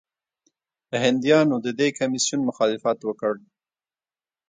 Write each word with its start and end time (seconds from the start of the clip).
هندیانو 1.03 1.55
د 1.65 1.67
دې 1.79 1.89
کمیسیون 1.99 2.41
مخالفت 2.49 2.99
وکړ. 3.03 3.33